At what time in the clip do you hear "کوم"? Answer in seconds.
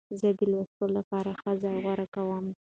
2.15-2.45